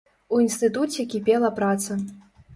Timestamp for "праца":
1.61-2.01